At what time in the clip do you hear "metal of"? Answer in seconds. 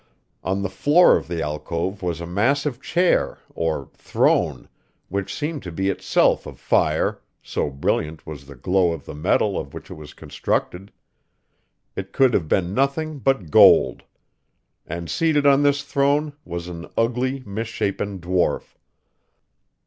9.13-9.75